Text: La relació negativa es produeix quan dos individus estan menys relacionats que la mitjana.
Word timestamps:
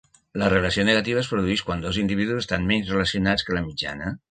La 0.41 0.45
relació 0.53 0.85
negativa 0.89 1.21
es 1.25 1.29
produeix 1.33 1.63
quan 1.67 1.85
dos 1.85 2.01
individus 2.05 2.41
estan 2.47 2.67
menys 2.73 2.91
relacionats 2.95 3.49
que 3.51 3.59
la 3.61 3.65
mitjana. 3.71 4.13